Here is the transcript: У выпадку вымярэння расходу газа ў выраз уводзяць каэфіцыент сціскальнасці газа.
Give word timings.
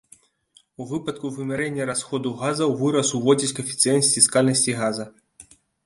У 0.81 0.87
выпадку 0.91 1.31
вымярэння 1.35 1.87
расходу 1.91 2.33
газа 2.41 2.63
ў 2.71 2.83
выраз 2.83 3.15
уводзяць 3.21 3.55
каэфіцыент 3.61 4.03
сціскальнасці 4.13 4.71
газа. 4.85 5.05